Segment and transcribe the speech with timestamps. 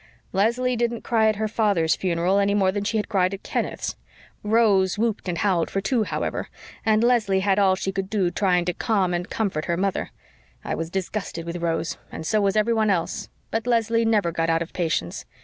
[0.33, 3.95] "Leslie didn't cry at her father's funeral any more then she had cried at Kenneth's.
[4.41, 6.49] Rose whooped and howled for two, however,
[6.83, 10.09] and Leslie had all she could do trying to calm and comfort her mother.
[10.65, 14.63] I was disgusted with Rose and so was everyone else, but Leslie never got out
[14.63, 15.25] of patience.